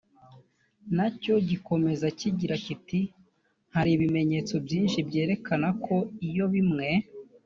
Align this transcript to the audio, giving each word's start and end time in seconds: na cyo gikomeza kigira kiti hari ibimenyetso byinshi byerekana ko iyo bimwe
na 0.95 1.07
cyo 1.21 1.35
gikomeza 1.49 2.05
kigira 2.19 2.55
kiti 2.65 3.01
hari 3.73 3.89
ibimenyetso 3.93 4.53
byinshi 4.65 4.97
byerekana 5.07 5.67
ko 5.85 5.95
iyo 6.29 6.45
bimwe 6.53 6.89